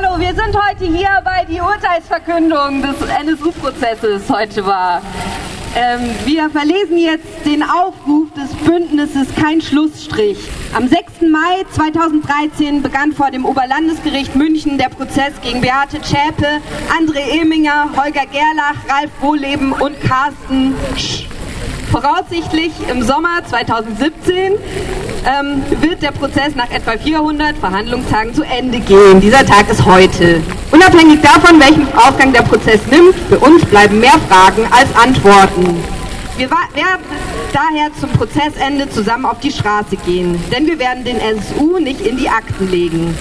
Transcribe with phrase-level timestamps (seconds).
[0.00, 5.02] Hallo, wir sind heute hier, weil die Urteilsverkündung des NSU-Prozesses heute war.
[5.74, 10.38] Ähm, wir verlesen jetzt den Aufruf des Bündnisses Kein Schlussstrich.
[10.72, 11.22] Am 6.
[11.22, 16.60] Mai 2013 begann vor dem Oberlandesgericht München der Prozess gegen Beate Zschäpe,
[16.96, 21.26] André Eminger, Holger Gerlach, Ralf Wohleben und Carsten Sch
[21.90, 24.52] Voraussichtlich im Sommer 2017
[25.26, 29.20] ähm, wird der Prozess nach etwa 400 Verhandlungstagen zu Ende gehen.
[29.20, 30.42] Dieser Tag ist heute.
[30.70, 35.82] Unabhängig davon, welchen Ausgang der Prozess nimmt, für uns bleiben mehr Fragen als Antworten.
[36.36, 37.04] Wir werden
[37.52, 42.16] daher zum Prozessende zusammen auf die Straße gehen, denn wir werden den SSU nicht in
[42.16, 43.16] die Akten legen.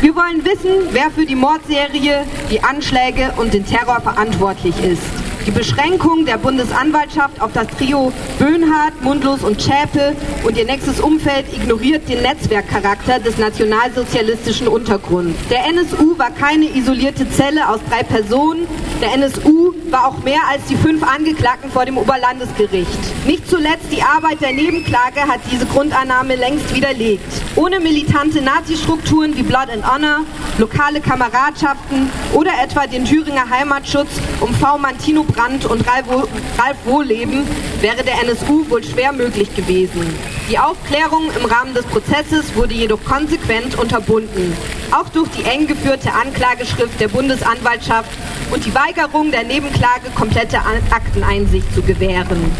[0.00, 5.25] Wir wollen wissen, wer für die Mordserie, die Anschläge und den Terror verantwortlich ist.
[5.46, 11.46] Die Beschränkung der Bundesanwaltschaft auf das Trio Böhnhardt, Mundlos und Schäpe und ihr nächstes Umfeld
[11.54, 15.38] ignoriert den Netzwerkcharakter des nationalsozialistischen Untergrunds.
[15.48, 18.66] Der NSU war keine isolierte Zelle aus drei Personen.
[19.00, 22.98] Der NSU war auch mehr als die fünf Angeklagten vor dem Oberlandesgericht.
[23.24, 27.22] Nicht zuletzt die Arbeit der Nebenklage hat diese Grundannahme längst widerlegt.
[27.54, 30.22] Ohne militante Nazi-Strukturen wie Blood and Honor,
[30.58, 34.08] lokale Kameradschaften oder etwa den Thüringer Heimatschutz
[34.40, 34.78] um V.
[34.78, 37.46] Mantino Brandt und Ralf Wohleben
[37.82, 40.02] wäre der NSU wohl schwer möglich gewesen.
[40.50, 44.56] Die Aufklärung im Rahmen des Prozesses wurde jedoch konsequent unterbunden,
[44.92, 48.10] auch durch die eng geführte Anklageschrift der Bundesanwaltschaft
[48.50, 50.58] und die Weigerung der Nebenklage komplette
[50.90, 52.50] Akteneinsicht zu gewähren.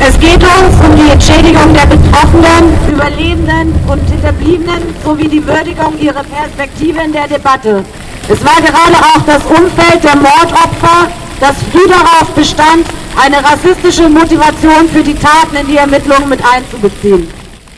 [0.00, 6.22] Es geht uns um die Entschädigung der Betroffenen, Überlebenden und Hinterbliebenen sowie die Würdigung ihrer
[6.22, 7.84] Perspektive in der Debatte.
[8.28, 12.84] Es war gerade auch das Umfeld der Mordopfer, das früh darauf bestand,
[13.22, 17.28] eine rassistische Motivation für die Taten in die Ermittlungen mit einzubeziehen.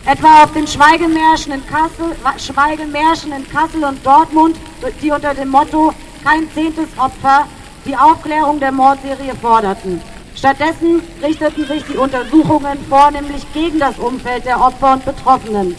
[0.07, 4.57] Etwa auf den Schweigemärschen in Kassel, Schweigemärschen in Kassel und Dortmund,
[5.03, 5.93] die unter dem Motto
[6.25, 7.47] kein zehntes Opfer
[7.85, 10.01] die Aufklärung der Mordserie forderten.
[10.35, 15.77] Stattdessen richteten sich die Untersuchungen vornehmlich gegen das Umfeld der Opfer und Betroffenen.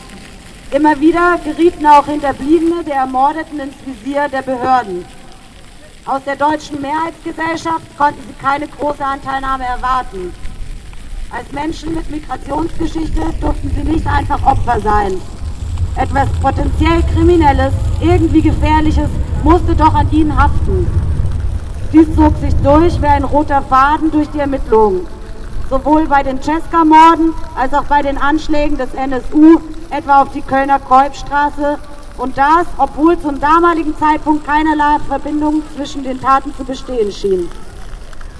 [0.72, 5.03] Immer wieder gerieten auch Hinterbliebene der Ermordeten ins Visier der Behörden.
[6.06, 10.31] Aus der deutschen Mehrheitsgesellschaft konnten sie keine große Anteilnahme erwarten.
[11.31, 15.19] Als Menschen mit Migrationsgeschichte durften sie nicht einfach Opfer sein.
[15.96, 19.09] Etwas potenziell Kriminelles, irgendwie Gefährliches
[19.44, 20.85] musste doch an ihnen haften.
[21.91, 25.08] Dies zog sich durch wie ein roter Faden durch die Ermittlungen.
[25.69, 29.59] Sowohl bei den Cesca-Morden als auch bei den Anschlägen des NSU
[29.91, 31.78] etwa auf die Kölner Kolbstraße
[32.18, 37.50] und das, obwohl zum damaligen Zeitpunkt keinerlei Verbindung zwischen den Taten zu bestehen schien.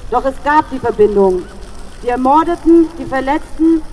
[0.10, 1.44] Doch es gab die Verbindung.
[2.02, 3.84] Die Ermordeten, die Verletzten,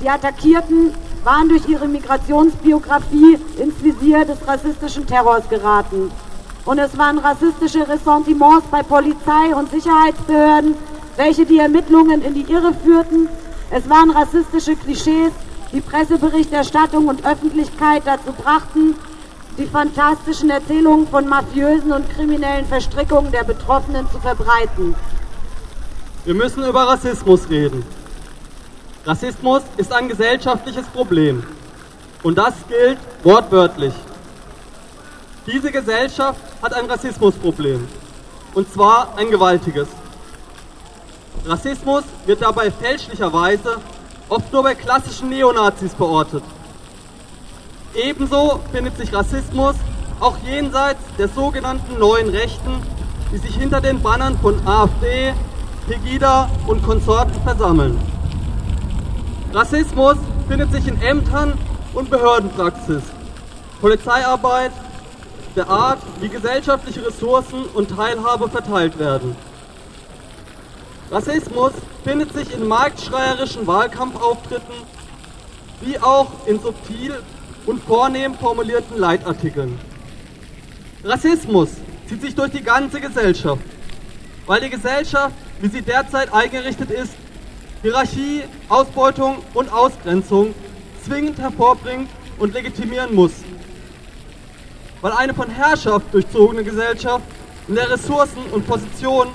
[0.00, 0.92] die Attackierten
[1.24, 6.12] waren durch ihre Migrationsbiografie ins Visier des rassistischen Terrors geraten.
[6.64, 10.74] Und es waren rassistische Ressentiments bei Polizei und Sicherheitsbehörden,
[11.16, 13.28] welche die Ermittlungen in die Irre führten.
[13.70, 15.32] Es waren rassistische Klischees,
[15.72, 18.94] die Presseberichterstattung und Öffentlichkeit dazu brachten,
[19.58, 24.94] die fantastischen Erzählungen von mafiösen und kriminellen Verstrickungen der Betroffenen zu verbreiten.
[26.24, 27.84] Wir müssen über Rassismus reden.
[29.04, 31.42] Rassismus ist ein gesellschaftliches Problem.
[32.22, 33.94] Und das gilt wortwörtlich.
[35.46, 37.86] Diese Gesellschaft hat ein Rassismusproblem.
[38.54, 39.86] Und zwar ein gewaltiges.
[41.46, 43.76] Rassismus wird dabei fälschlicherweise
[44.28, 46.42] oft nur bei klassischen Neonazis verortet.
[47.94, 49.76] Ebenso findet sich Rassismus
[50.18, 52.82] auch jenseits der sogenannten neuen Rechten,
[53.32, 55.34] die sich hinter den Bannern von AfD,
[55.86, 57.96] Pegida und Konsorten versammeln.
[59.52, 60.16] Rassismus
[60.48, 61.56] findet sich in Ämtern
[61.94, 63.02] und Behördenpraxis,
[63.80, 64.72] Polizeiarbeit,
[65.54, 69.36] der Art, wie gesellschaftliche Ressourcen und Teilhabe verteilt werden.
[71.10, 71.72] Rassismus
[72.02, 74.74] findet sich in marktschreierischen Wahlkampfauftritten
[75.82, 77.22] wie auch in subtil
[77.66, 79.78] und vornehm formulierten Leitartikeln.
[81.04, 81.70] Rassismus
[82.08, 83.62] zieht sich durch die ganze Gesellschaft,
[84.46, 87.14] weil die Gesellschaft, wie sie derzeit eingerichtet ist,
[87.82, 90.54] Hierarchie, Ausbeutung und Ausgrenzung
[91.04, 92.08] zwingend hervorbringt
[92.38, 93.32] und legitimieren muss.
[95.02, 97.24] Weil eine von Herrschaft durchzogene Gesellschaft,
[97.68, 99.30] in der Ressourcen und Positionen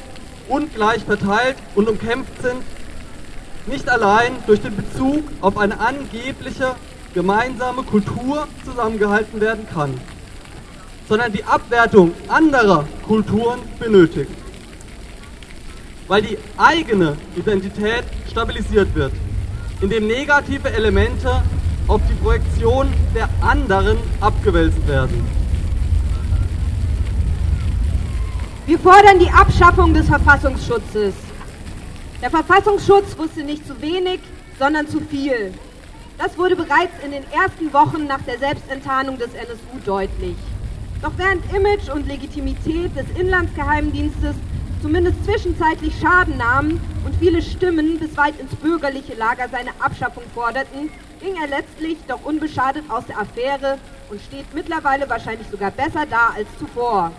[0.52, 2.62] ungleich verteilt und umkämpft sind,
[3.68, 6.76] nicht allein durch den Bezug auf eine angebliche
[7.14, 9.94] gemeinsame Kultur zusammengehalten werden kann,
[11.08, 14.32] sondern die Abwertung anderer Kulturen benötigt,
[16.08, 19.14] weil die eigene Identität stabilisiert wird,
[19.82, 21.44] indem negative Elemente
[21.88, 25.41] auf die Projektion der anderen abgewälzt werden.
[28.68, 31.16] Wir fordern die Abschaffung des Verfassungsschutzes.
[32.22, 34.20] Der Verfassungsschutz wusste nicht zu wenig,
[34.60, 35.52] sondern zu viel.
[36.20, 40.36] Das wurde bereits in den ersten Wochen nach der Selbstenttarnung des NSU deutlich.
[41.02, 44.36] Doch während Image und Legitimität des Inlandsgeheimdienstes
[44.84, 50.92] zumindest zwischenzeitlich Schaden nahmen und viele Stimmen bis weit ins bürgerliche Lager seine Abschaffung forderten,
[51.20, 53.80] ging er letztlich doch unbeschadet aus der Affäre
[54.12, 57.12] und steht mittlerweile wahrscheinlich sogar besser da als zuvor.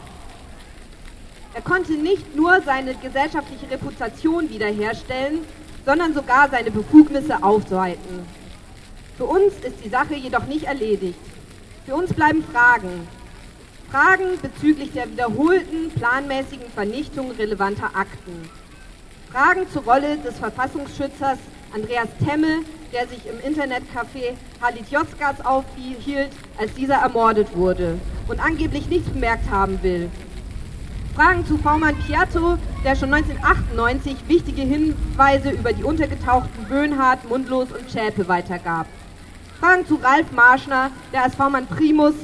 [1.55, 5.41] Er konnte nicht nur seine gesellschaftliche Reputation wiederherstellen,
[5.85, 8.27] sondern sogar seine Befugnisse aufweiten.
[9.19, 11.19] Für uns ist die Sache jedoch nicht erledigt.
[11.85, 13.07] Für uns bleiben Fragen.
[13.91, 18.49] Fragen bezüglich der wiederholten planmäßigen Vernichtung relevanter Akten.
[19.31, 21.39] Fragen zur Rolle des Verfassungsschützers
[21.75, 22.61] Andreas Temme,
[22.93, 29.51] der sich im Internetcafé Halit Yozgat aufhielt, als dieser ermordet wurde und angeblich nichts bemerkt
[29.51, 30.11] haben will.
[31.15, 37.91] Fragen zu V-Mann Piatto, der schon 1998 wichtige Hinweise über die untergetauchten Böhnhardt, Mundlos und
[37.91, 38.87] Schäpe weitergab.
[39.61, 42.15] Fragen zu Ralf Marschner, der als V-Mann Primus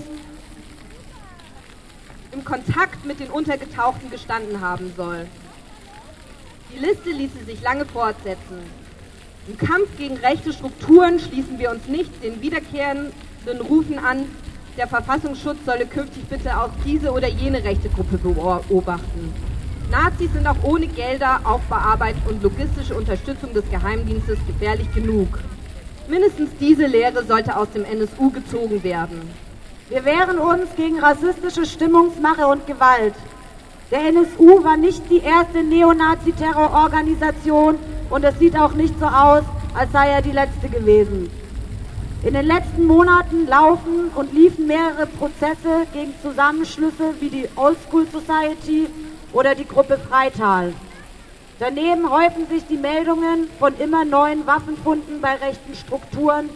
[2.33, 5.27] im Kontakt mit den Untergetauchten gestanden haben soll.
[6.73, 8.59] Die Liste ließe sich lange fortsetzen.
[9.49, 14.25] Im Kampf gegen rechte Strukturen schließen wir uns nicht den wiederkehrenden Rufen an,
[14.79, 19.35] der Verfassungsschutz solle künftig bitte auch diese oder jene rechte Gruppe beobachten.
[19.91, 25.41] Nazis sind auch ohne Gelder, Aufbearbeitung und logistische Unterstützung des Geheimdienstes gefährlich genug.
[26.09, 29.21] Mindestens diese Lehre sollte aus dem NSU gezogen werden.
[29.89, 33.15] Wir wehren uns gegen rassistische Stimmungsmache und Gewalt.
[33.91, 37.75] Der NSU war nicht die erste Neonazi-Terrororganisation
[38.11, 39.43] und es sieht auch nicht so aus,
[39.75, 41.29] als sei er die letzte gewesen.
[42.23, 48.07] In den letzten Monaten laufen und liefen mehrere Prozesse gegen Zusammenschlüsse wie die Old School
[48.11, 48.87] Society
[49.33, 50.73] oder die Gruppe Freital.
[51.59, 56.51] Daneben häufen sich die Meldungen von immer neuen Waffenfunden bei rechten Strukturen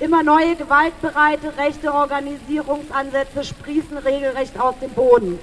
[0.00, 5.38] Immer neue gewaltbereite rechte Organisierungsansätze sprießen regelrecht aus dem Boden.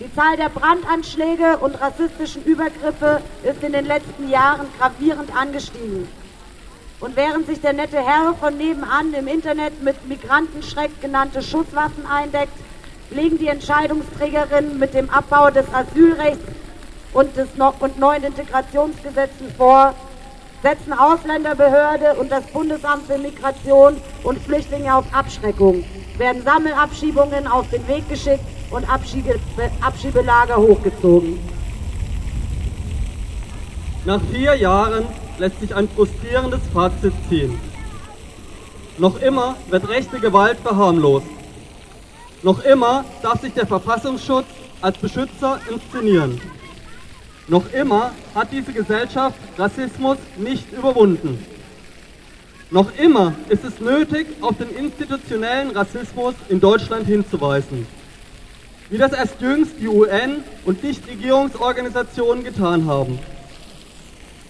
[0.00, 6.08] Die Zahl der Brandanschläge und rassistischen Übergriffe ist in den letzten Jahren gravierend angestiegen.
[7.00, 12.52] Und während sich der nette Herr von nebenan im Internet mit Migrantenschreck genannte Schusswaffen eindeckt,
[13.10, 16.42] legen die Entscheidungsträgerinnen mit dem Abbau des Asylrechts
[17.12, 19.94] und, des no und neuen Integrationsgesetzen vor,
[20.62, 25.84] setzen Ausländerbehörde und das Bundesamt für Migration und Flüchtlinge auf Abschreckung,
[26.18, 29.38] werden Sammelabschiebungen auf den Weg geschickt und Abschiebe,
[29.80, 31.38] Abschiebelager hochgezogen.
[34.08, 35.04] Nach vier Jahren
[35.38, 37.60] lässt sich ein frustrierendes Fazit ziehen.
[38.96, 41.26] Noch immer wird rechte Gewalt verharmlost.
[42.42, 44.46] Noch immer darf sich der Verfassungsschutz
[44.80, 46.40] als Beschützer inszenieren.
[47.48, 51.44] Noch immer hat diese Gesellschaft Rassismus nicht überwunden.
[52.70, 57.86] Noch immer ist es nötig, auf den institutionellen Rassismus in Deutschland hinzuweisen.
[58.88, 63.18] Wie das erst jüngst die UN und Nichtregierungsorganisationen getan haben.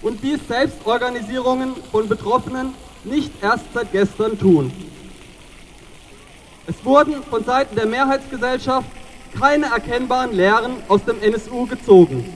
[0.02, 2.74] Und dies Selbstorganisierungen von Betroffenen
[3.04, 4.72] nicht erst seit gestern tun.
[6.66, 8.86] Es wurden von Seiten der Mehrheitsgesellschaft
[9.38, 12.32] keine erkennbaren Lehren aus dem NSU gezogen.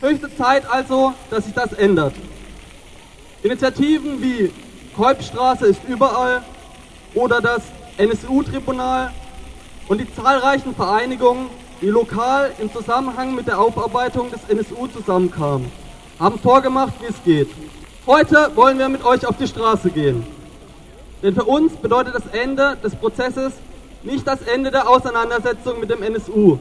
[0.00, 2.14] Höchste Zeit also, dass sich das ändert.
[3.42, 4.52] Initiativen wie
[4.96, 6.42] Kolbstraße ist überall
[7.14, 7.62] oder das
[7.98, 9.12] NSU-Tribunal
[9.88, 11.46] und die zahlreichen Vereinigungen,
[11.80, 15.70] die lokal im Zusammenhang mit der Aufarbeitung des NSU zusammenkamen,
[16.18, 17.48] haben vorgemacht, wie es geht.
[18.06, 20.26] Heute wollen wir mit euch auf die Straße gehen.
[21.22, 23.52] Denn für uns bedeutet das Ende des Prozesses
[24.02, 26.58] nicht das Ende der Auseinandersetzung mit dem NSU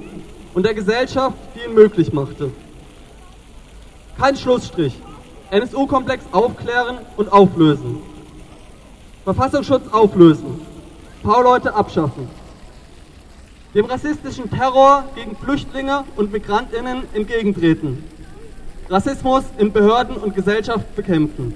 [0.54, 2.52] und der Gesellschaft, die ihn möglich machte.
[4.18, 4.94] Kein Schlussstrich.
[5.52, 8.02] NSU-Komplex aufklären und auflösen.
[9.24, 10.60] Verfassungsschutz auflösen.
[11.24, 12.28] V-Leute abschaffen.
[13.74, 18.04] Dem rassistischen Terror gegen Flüchtlinge und Migrantinnen entgegentreten.
[18.90, 21.54] Rassismus in Behörden und Gesellschaft bekämpfen.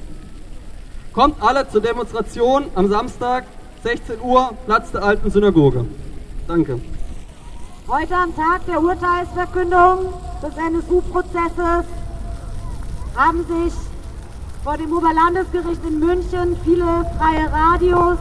[1.13, 3.45] Kommt alle zur Demonstration am Samstag,
[3.83, 5.85] 16 Uhr, Platz der alten Synagoge.
[6.47, 6.81] Danke.
[7.87, 11.85] Heute am Tag der Urteilsverkündung des NSU-Prozesses
[13.15, 13.73] haben sich
[14.63, 18.17] vor dem Oberlandesgericht in München viele freie Radios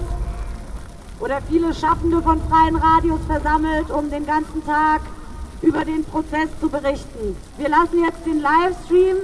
[1.18, 5.02] oder viele Schaffende von freien Radios versammelt, um den ganzen Tag
[5.62, 7.36] über den Prozess zu berichten.
[7.58, 9.16] Wir lassen jetzt den Livestream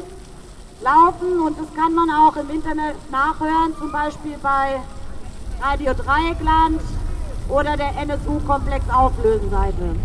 [0.82, 4.80] laufen und das kann man auch im Internet nachhören, zum Beispiel bei
[5.60, 6.80] Radio Dreieckland
[7.48, 9.96] oder der NSU-Komplex auflösen Seite.